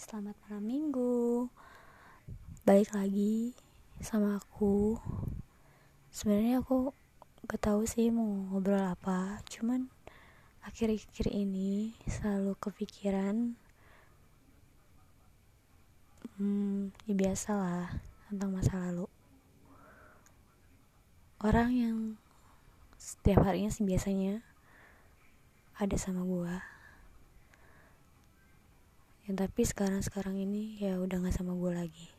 [0.00, 1.44] selamat malam minggu.
[2.64, 3.52] Balik lagi
[4.00, 4.96] sama aku.
[6.08, 6.96] Sebenarnya aku
[7.44, 9.92] gak tahu sih mau ngobrol apa Cuman
[10.64, 13.60] akhir-akhir ini selalu kepikiran
[16.40, 17.86] Hmm, ya biasa lah
[18.32, 19.04] tentang masa lalu.
[21.44, 22.16] Orang yang
[22.96, 24.40] setiap harinya sih biasanya
[25.76, 26.79] ada sama gua
[29.30, 32.10] yang tapi sekarang sekarang ini ya udah nggak sama gue lagi.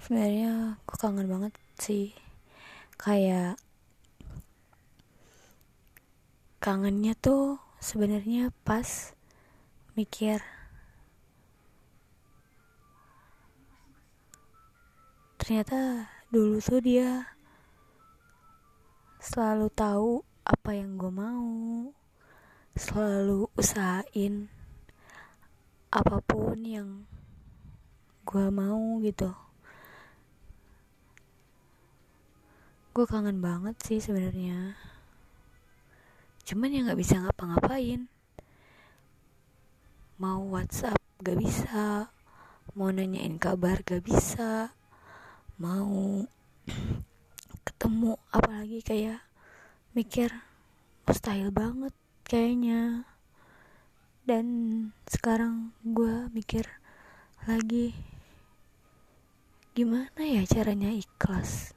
[0.00, 2.16] Sebenarnya gue kangen banget sih.
[2.96, 3.60] Kayak
[6.56, 9.12] kangennya tuh sebenarnya pas
[9.92, 10.40] mikir
[15.36, 17.28] ternyata dulu tuh dia
[19.20, 21.92] selalu tahu apa yang gue mau
[22.76, 24.52] selalu usahain
[25.88, 27.08] apa pun yang
[28.28, 29.32] gue mau gitu.
[32.92, 34.76] Gue kangen banget sih sebenarnya.
[36.44, 38.12] Cuman ya nggak bisa ngapa-ngapain.
[40.20, 42.12] Mau WhatsApp gak bisa
[42.76, 44.68] mau nanyain kabar gak bisa
[45.56, 46.28] mau
[47.64, 49.24] ketemu apalagi kayak
[49.96, 50.28] mikir
[51.08, 53.06] mustahil banget kayaknya.
[54.26, 54.46] Dan
[55.06, 56.66] sekarang gue mikir
[57.46, 57.94] lagi
[59.78, 61.70] gimana ya caranya ikhlas?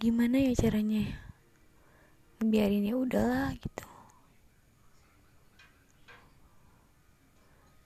[0.00, 1.12] Gimana ya caranya
[2.40, 3.84] biarin ya udahlah gitu.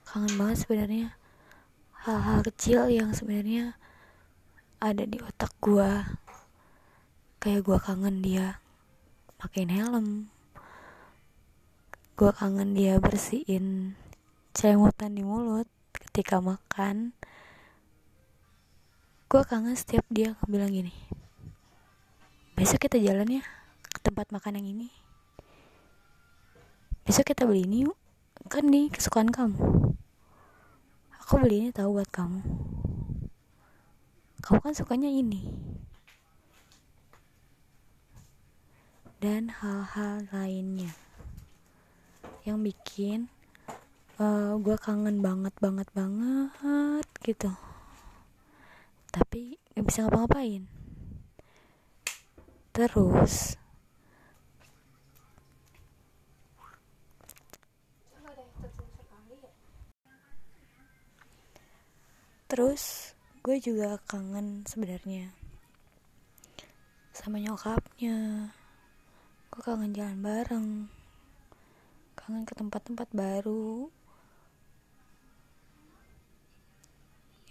[0.07, 1.07] Kangen banget sebenarnya
[2.07, 3.75] hal-hal kecil yang sebenarnya
[4.79, 5.91] ada di otak gue
[7.43, 8.63] kayak gue kangen dia
[9.35, 10.31] pakein helm
[12.15, 13.99] gue kangen dia bersihin
[14.55, 17.11] cengutan di mulut ketika makan.
[19.27, 20.95] Gue kangen setiap dia bilang gini
[22.55, 23.43] besok kita jalan ya
[23.83, 24.87] ke tempat makan yang ini.
[27.03, 27.99] Besok kita beli ini yuk
[28.47, 29.59] kan nih kesukaan kamu.
[31.19, 32.41] Aku beli ini tahu buat kamu.
[34.39, 35.51] Kamu kan sukanya ini.
[39.19, 41.04] Dan hal-hal lainnya
[42.45, 43.25] yang bikin
[44.21, 47.49] uh, eh, gue kangen banget banget banget gitu.
[49.09, 50.69] Tapi gak bisa ngapa-ngapain.
[52.69, 53.57] Terus
[62.45, 62.83] terus
[63.41, 65.33] gue juga kangen sebenarnya
[67.09, 68.53] sama nyokapnya.
[69.49, 70.67] Gue kangen jalan bareng
[72.25, 73.85] kangen ke tempat-tempat baru.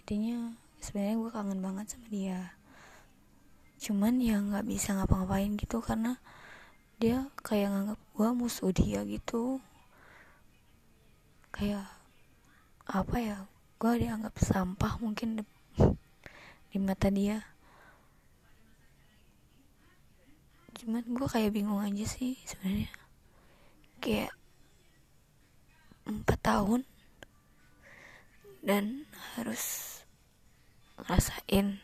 [0.03, 0.51] Intinya
[0.83, 2.51] sebenarnya gue kangen banget sama dia.
[3.79, 6.19] Cuman ya nggak bisa ngapa-ngapain gitu karena
[6.99, 9.63] dia kayak nganggap gue musuh dia gitu.
[11.55, 11.87] Kayak
[12.83, 13.37] apa ya
[13.79, 15.43] gue dianggap sampah mungkin di,
[16.75, 17.39] di mata dia.
[20.75, 22.91] Cuman gue kayak bingung aja sih sebenarnya.
[24.03, 24.35] Kayak
[26.05, 26.81] empat tahun
[28.65, 29.93] dan harus
[31.01, 31.81] ngerasain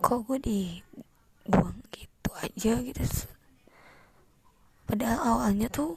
[0.00, 3.02] kok gue dibuang gitu aja gitu.
[4.86, 5.96] Padahal awalnya tuh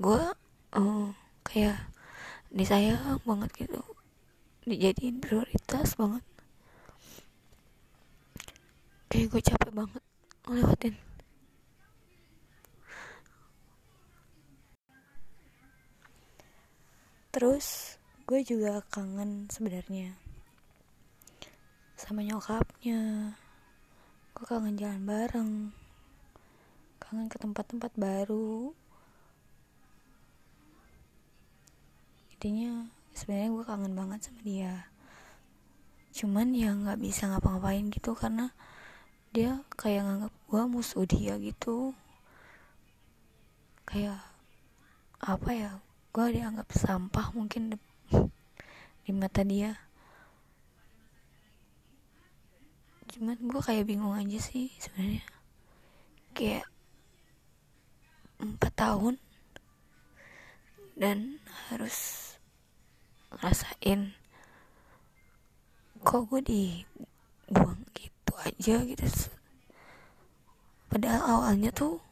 [0.00, 0.22] gue
[0.76, 1.08] uh,
[1.44, 1.76] kayak
[2.48, 3.80] disayang banget gitu.
[4.64, 6.24] Dijadiin prioritas banget.
[9.12, 10.02] Kayak gue capek banget
[10.48, 11.09] ngelewatin
[17.30, 20.14] terus gue juga kangen sebenarnya
[22.00, 23.36] sama nyokapnya.
[24.32, 25.52] Gue kangen jalan bareng
[26.96, 28.72] kangen ke tempat-tempat baru.
[32.32, 34.88] Intinya sebenarnya gue kangen banget sama dia.
[36.16, 38.48] Cuman ya nggak bisa ngapa-ngapain gitu karena
[39.36, 41.92] dia kayak nganggap gue musuh dia gitu.
[43.84, 44.24] Kayak
[45.20, 45.70] apa ya
[46.10, 47.78] gue dianggap sampah mungkin di,
[49.06, 49.78] di mata dia.
[53.14, 55.22] Cuman gue kayak bingung aja sih sebenarnya.
[56.34, 56.66] Kayak
[58.42, 59.14] empat tahun
[60.98, 61.38] dan
[61.70, 62.30] harus
[63.30, 64.12] ngerasain
[66.02, 69.06] kok gue dibuang gitu aja gitu.
[70.90, 72.02] Padahal awalnya tuh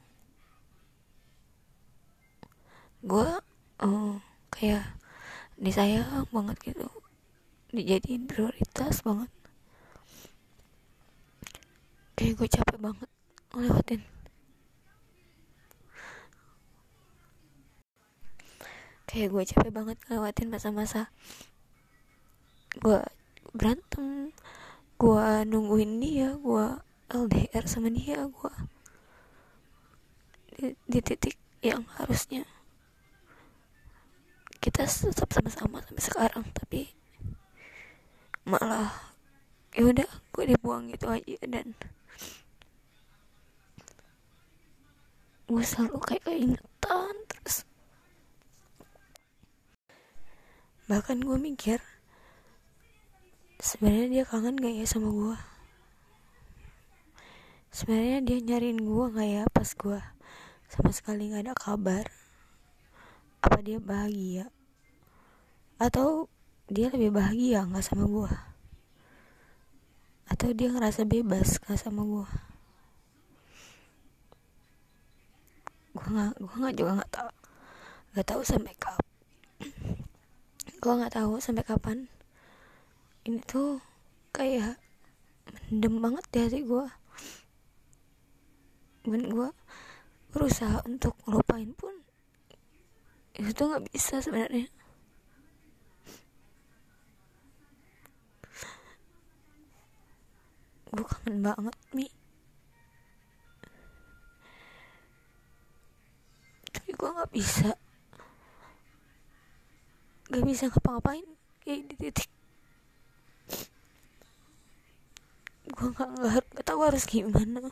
[3.02, 3.47] gue
[3.82, 4.18] uh,
[4.50, 4.84] kayak
[5.58, 6.88] disayang banget gitu.
[7.74, 9.30] Dijadiin prioritas banget.
[12.18, 13.10] Kayak gue capek banget
[13.54, 14.02] ngelewatin.
[19.08, 21.08] Kayak gue capek banget ngelewatin masa-masa
[22.78, 23.00] gue
[23.56, 24.30] berantem
[25.00, 26.66] gue nungguin dia gue
[27.10, 28.54] LDR sama dia gue
[30.54, 31.34] di, di titik
[31.64, 32.44] yang harusnya
[34.58, 36.80] kita tetap sama-sama sampai sekarang tapi
[38.48, 38.90] malah
[39.76, 41.76] ya udah gue dibuang gitu aja dan
[45.48, 47.64] gue selalu kayak keingetan terus.
[50.88, 51.80] Bahkan gue mikir
[53.58, 55.38] sebenarnya dia kangen gak ya sama gue
[57.74, 60.00] sebenarnya dia nyariin gue gak ya pas gue
[60.70, 62.06] sama sekali gak ada kabar
[63.44, 64.50] apa dia bahagia?
[65.78, 66.26] Atau
[66.68, 68.32] dia lebih bahagia nggak sama gue
[70.28, 72.28] atau dia ngerasa bebas nggak sama gue
[75.96, 77.30] gue nggak gue nggak juga nggak tahu
[78.12, 79.08] nggak tahu sampai kapan
[80.78, 81.98] gue nggak tahu sampai kapan.
[83.26, 83.82] Ini tuh
[84.30, 84.78] kayak
[85.66, 86.86] mendem banget di hati gue
[89.08, 89.48] dan gue
[90.30, 92.07] berusaha untuk ngelupain pun
[93.38, 94.66] itu tuh nggak bisa sebenarnya.
[100.90, 102.06] Gue kangen banget mi.
[106.74, 107.70] Tapi gue nggak bisa.
[110.28, 111.26] Nggak bisa ngapa-ngapain
[111.62, 112.30] kayak di titik.
[115.70, 117.70] Gue nggak nggak tahu harus gimana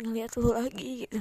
[0.00, 1.20] ngeliat lu lagi gitu.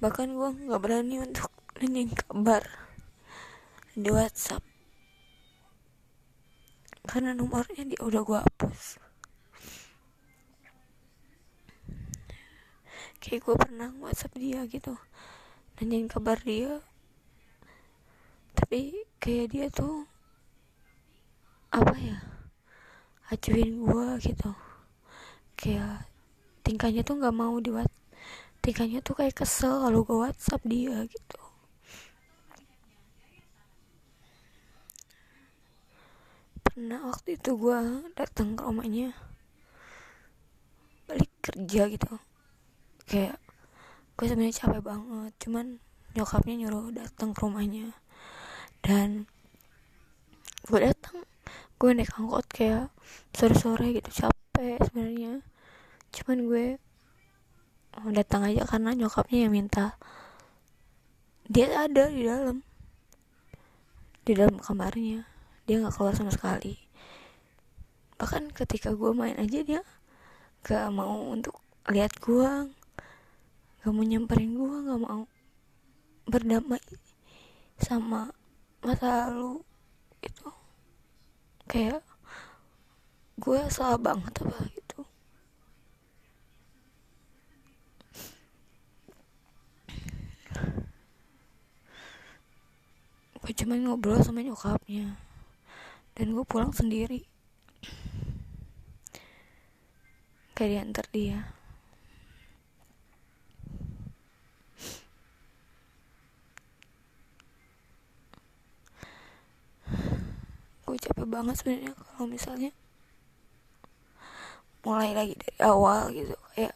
[0.00, 2.64] Bahkan gue nggak berani untuk nanyain kabar
[3.92, 4.64] di WhatsApp.
[7.04, 8.82] Karena nomornya dia udah gue hapus.
[13.22, 14.96] Kayak gue pernah WhatsApp dia gitu
[15.78, 16.80] nanyain kabar dia.
[18.56, 20.08] Tapi kayak dia tuh
[21.72, 22.18] apa ya
[23.32, 24.50] acuin gue gitu.
[25.58, 26.11] Kayak
[26.62, 27.70] tingkahnya tuh nggak mau di
[28.62, 31.40] tingkahnya tuh kayak kesel kalau gue WhatsApp dia gitu.
[36.62, 37.78] Pernah waktu itu gue
[38.14, 39.12] datang ke rumahnya
[41.10, 42.14] balik kerja gitu.
[43.10, 43.36] Kayak
[44.14, 45.66] gue sebenarnya capek banget cuman
[46.14, 47.90] nyokapnya nyuruh datang ke rumahnya.
[48.78, 49.26] Dan
[50.70, 51.26] gue datang
[51.82, 52.94] gue naik angkot kayak
[53.34, 55.42] sore-sore gitu capek sebenarnya
[56.12, 56.66] cuman gue
[57.96, 59.96] oh, datang aja karena nyokapnya yang minta.
[61.48, 62.60] Dia ada di dalam.
[64.22, 65.24] Di dalam kamarnya.
[65.64, 66.76] Dia nggak keluar sama sekali.
[68.20, 69.82] Bahkan ketika gue main aja dia
[70.62, 71.58] gak mau untuk
[71.90, 72.70] lihat gue.
[73.82, 75.26] Gak mau nyamperin gue gak mau
[76.28, 76.78] berdamai
[77.80, 78.30] sama
[78.84, 79.64] masa lalu
[80.22, 80.48] itu.
[81.66, 82.04] Kayak
[83.42, 84.81] gue salah banget apa gitu
[93.42, 95.18] gue cuma ngobrol sama nyokapnya.
[96.14, 97.26] Dan gue pulang sendiri.
[100.54, 101.38] Kayak diantar dia.
[110.86, 112.70] Gue capek banget sebenarnya kalau misalnya
[114.86, 116.74] mulai lagi dari awal gitu kayak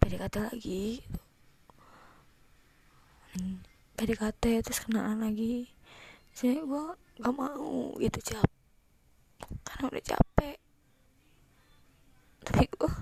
[0.00, 1.00] PDKT lagi
[3.36, 3.69] gitu
[4.00, 5.68] PDKT terus kenalan lagi.
[6.32, 6.84] Jadi gue
[7.20, 8.48] gak mau gitu cap
[9.60, 10.56] karena udah capek.
[12.40, 12.92] Tapi gue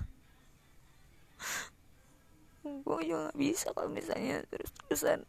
[2.83, 5.23] gue juga gak bisa kalau misalnya terus terusan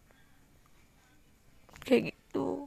[1.86, 2.66] kayak gitu.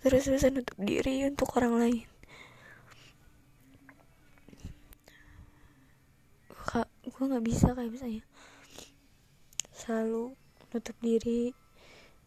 [0.00, 2.08] Terus terusan nutup diri untuk orang lain.
[7.12, 8.24] Gue gak bisa kayak misalnya
[9.76, 10.32] selalu
[10.72, 11.52] nutup diri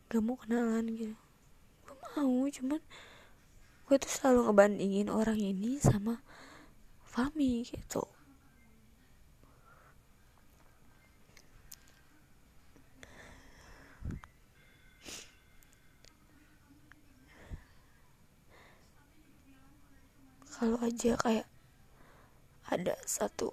[0.06, 1.18] gak mau kenalan gitu.
[1.82, 2.82] Gue mau cuman
[3.90, 6.22] gue tuh selalu ngebandingin orang ini sama
[7.02, 8.06] Fami gitu.
[20.56, 21.50] Kalau aja kayak
[22.70, 23.52] ada satu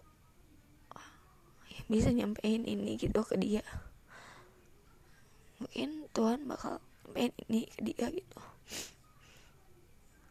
[1.91, 3.61] bisa nyampein ini gitu ke dia
[5.63, 8.39] mungkin Tuhan bakal nyampein ini ke dia gitu.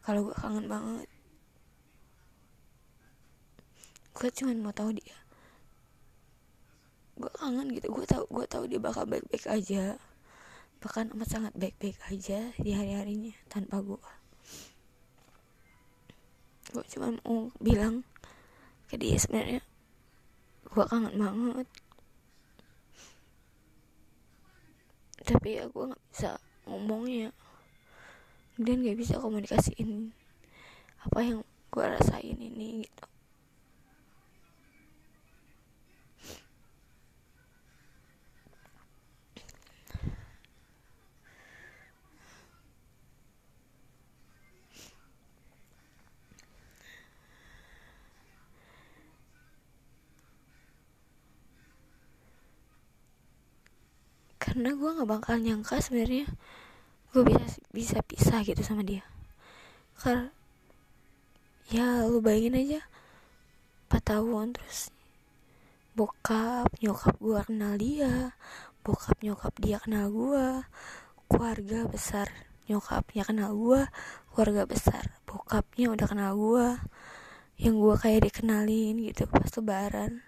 [0.02, 1.08] Kalau gue kangen banget.
[4.12, 5.18] Gue cuman mau tahu dia.
[7.16, 7.88] Gue kangen gitu.
[7.88, 9.96] Gue tahu gue tahu dia bakal baik baik aja.
[10.82, 14.02] Bahkan amat sangat baik baik aja di hari harinya tanpa gue
[16.72, 18.00] gue cuma mau bilang
[18.88, 19.60] ke dia sebenarnya
[20.72, 21.68] gue kangen banget
[25.22, 26.30] tapi ya gue nggak bisa
[26.66, 27.30] ngomongnya.
[28.60, 30.12] Dan gak bisa komunikasiin
[31.02, 31.40] apa yang
[31.72, 33.11] gue rasain ini gitu
[54.52, 56.28] karena gue nggak bakal nyangka sebenarnya
[57.16, 57.40] gue bisa
[57.72, 59.00] bisa pisah gitu sama dia.
[59.96, 60.28] Karena
[61.72, 62.80] ya lu bayangin aja
[63.88, 64.92] 4 tahun terus
[65.96, 68.36] bokap nyokap gue kenal dia
[68.84, 70.68] bokap nyokap dia kenal gue
[71.32, 72.28] keluarga besar
[72.68, 73.88] nyokapnya kenal gue
[74.36, 76.76] keluarga besar bokapnya udah kenal gue
[77.56, 80.20] yang gue kayak dikenalin gitu pas lebaran.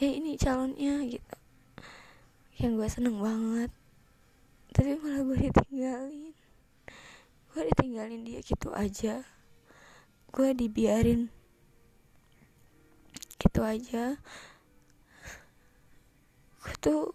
[0.00, 1.33] Ya ini calonnya gitu
[2.58, 3.70] yang gue seneng banget.
[4.74, 6.34] Tapi malah gue ditinggalin.
[7.50, 9.22] Gue ditinggalin dia gitu aja.
[10.34, 11.30] Gue dibiarin
[13.38, 14.18] gitu aja.
[16.62, 17.14] Gue tuh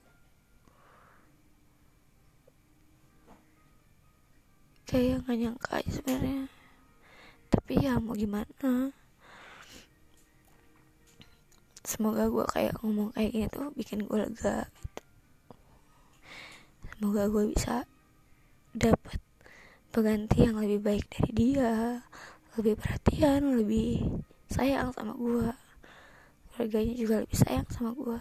[4.88, 6.48] kayak gak nyangka sebenarnya.
[7.50, 8.96] Tapi ya mau gimana?
[11.84, 14.69] Semoga gue kayak ngomong kayak gini tuh bikin gue lega
[17.00, 17.88] semoga gue bisa
[18.75, 19.24] dapat
[19.88, 22.03] pengganti yang lebih baik dari dia
[22.60, 24.03] lebih perhatian lebih
[24.51, 25.48] sayang sama gue
[26.51, 28.20] keluarganya juga lebih sayang sama gue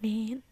[0.00, 0.47] amin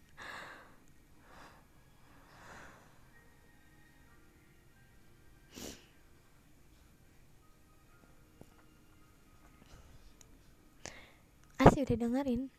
[11.87, 12.51] Asih udah dengerin